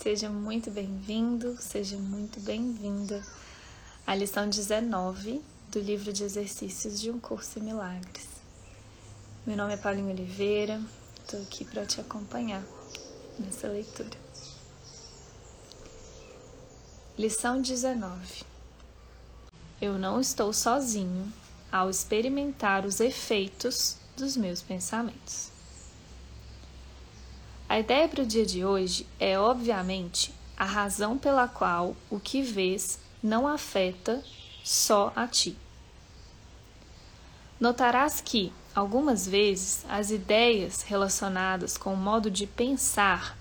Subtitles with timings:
[0.00, 3.20] Seja muito bem-vindo, seja muito bem-vinda
[4.06, 8.28] à lição 19 do livro de exercícios de um curso em milagres.
[9.44, 10.80] Meu nome é Paulinho Oliveira,
[11.20, 12.62] estou aqui para te acompanhar
[13.40, 14.16] nessa leitura.
[17.18, 18.44] Lição 19.
[19.82, 21.32] Eu não estou sozinho
[21.72, 25.57] ao experimentar os efeitos dos meus pensamentos.
[27.68, 32.40] A ideia para o dia de hoje é, obviamente, a razão pela qual o que
[32.40, 34.24] vês não afeta
[34.64, 35.54] só a ti.
[37.60, 43.36] Notarás que, algumas vezes, as ideias relacionadas com o modo de pensar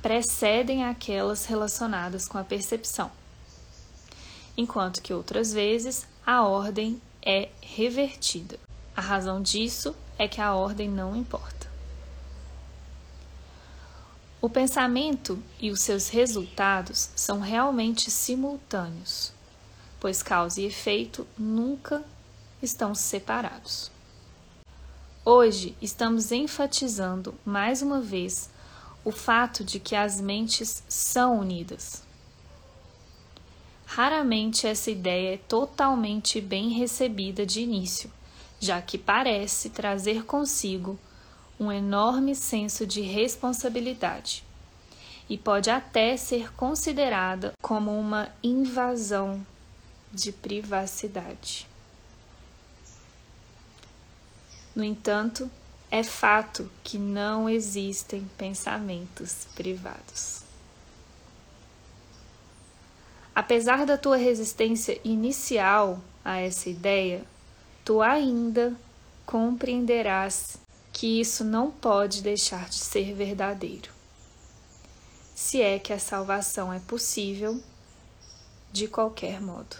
[0.00, 3.10] precedem aquelas relacionadas com a percepção,
[4.56, 8.58] enquanto que outras vezes a ordem é revertida.
[8.96, 11.59] A razão disso é que a ordem não importa.
[14.42, 19.34] O pensamento e os seus resultados são realmente simultâneos,
[20.00, 22.02] pois causa e efeito nunca
[22.62, 23.90] estão separados.
[25.22, 28.48] Hoje estamos enfatizando mais uma vez
[29.04, 32.02] o fato de que as mentes são unidas.
[33.84, 38.10] Raramente essa ideia é totalmente bem recebida de início,
[38.58, 40.98] já que parece trazer consigo
[41.60, 44.42] um enorme senso de responsabilidade
[45.28, 49.46] e pode até ser considerada como uma invasão
[50.10, 51.68] de privacidade.
[54.74, 55.50] No entanto,
[55.90, 60.42] é fato que não existem pensamentos privados.
[63.34, 67.22] Apesar da tua resistência inicial a essa ideia,
[67.84, 68.74] tu ainda
[69.26, 70.58] compreenderás
[71.00, 73.90] que isso não pode deixar de ser verdadeiro.
[75.34, 77.58] Se é que a salvação é possível
[78.70, 79.78] de qualquer modo.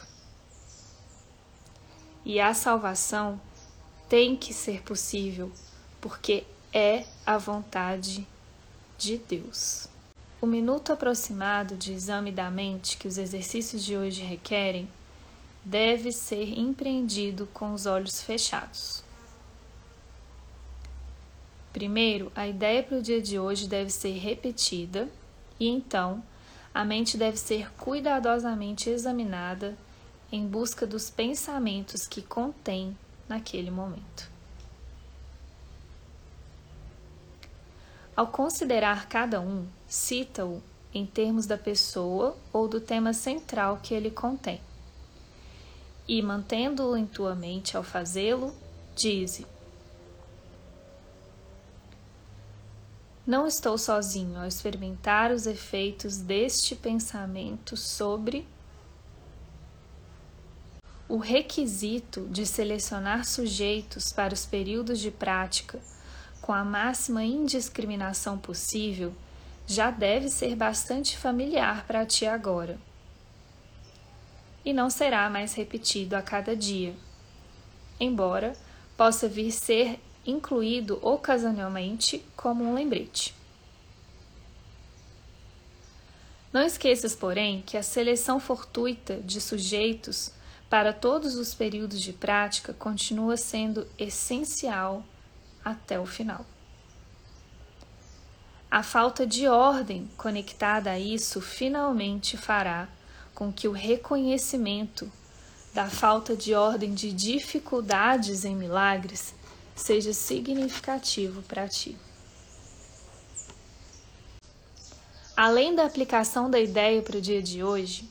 [2.25, 3.39] E a salvação
[4.09, 5.53] tem que ser possível
[6.01, 8.27] porque é a vontade
[8.97, 9.89] de Deus.
[10.41, 14.89] O minuto aproximado de exame da mente que os exercícios de hoje requerem
[15.63, 19.10] deve ser empreendido com os olhos fechados.
[21.73, 25.09] Primeiro, a ideia para o dia de hoje deve ser repetida
[25.59, 26.23] e então
[26.75, 29.77] a mente deve ser cuidadosamente examinada
[30.33, 32.97] em busca dos pensamentos que contém
[33.29, 34.29] naquele momento.
[38.17, 44.11] Ao considerar cada um, cita-o em termos da pessoa ou do tema central que ele
[44.11, 44.61] contém.
[46.07, 48.55] E, mantendo-o em tua mente ao fazê-lo,
[48.97, 49.47] dize:
[53.31, 58.45] Não estou sozinho ao experimentar os efeitos deste pensamento sobre
[61.09, 65.79] o requisito de selecionar sujeitos para os períodos de prática
[66.43, 69.15] com a máxima indiscriminação possível
[69.65, 72.81] já deve ser bastante familiar para ti agora.
[74.65, 76.97] E não será mais repetido a cada dia,
[78.01, 78.57] embora
[78.97, 83.35] possa vir ser incluído ocasionalmente como um lembrete.
[86.53, 90.33] Não esqueças, porém, que a seleção fortuita de sujeitos
[90.69, 95.05] para todos os períodos de prática continua sendo essencial
[95.65, 96.45] até o final.
[98.71, 102.89] A falta de ordem conectada a isso finalmente fará
[103.35, 105.11] com que o reconhecimento
[105.75, 109.35] da falta de ordem de dificuldades em milagres
[109.81, 111.97] seja significativo para ti.
[115.37, 118.09] Além da aplicação da ideia para o dia de hoje,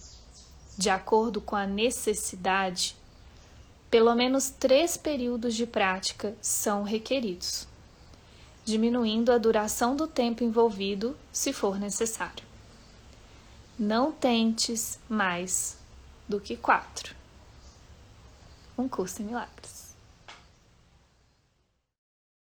[0.75, 2.95] de acordo com a necessidade,
[3.91, 7.67] pelo menos três períodos de prática são requeridos,
[8.65, 12.43] diminuindo a duração do tempo envolvido se for necessário.
[13.77, 15.77] Não tentes mais
[16.27, 17.15] do que quatro.
[18.77, 19.78] Um curso em milagres.